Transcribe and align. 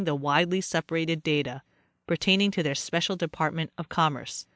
e 0.07 0.11
widely 0.11 0.59
separated 0.59 1.21
data 1.21 1.61
pertaining 2.07 2.49
to 2.49 2.63
their 2.63 2.73
special 2.73 3.15
department 3.15 3.71
of 3.77 3.87
compierce. 3.87 4.47